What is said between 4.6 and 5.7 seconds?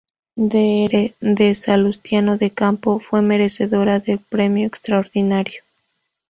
Extraordinario.